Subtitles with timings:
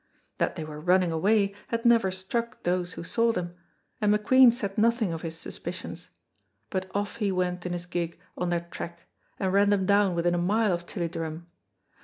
[0.39, 3.53] That they were running away had never struck those who saw them,
[4.01, 6.09] and McQueen said nothing of his suspicions,
[6.71, 9.05] but off he went in his gig on their track
[9.39, 11.45] and ran them down within a mile of Tilliedrum.